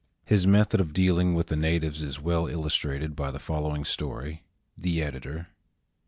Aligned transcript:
His 0.25 0.47
method 0.47 0.81
of 0.81 0.93
dealing 0.93 1.35
with 1.35 1.49
the 1.49 1.55
natives 1.55 2.01
is 2.01 2.19
well 2.19 2.47
illustrated 2.47 3.15
by 3.15 3.29
the 3.29 3.37
following 3.37 3.85
story. 3.85 4.41
The 4.75 4.99
Editor. 5.03 5.49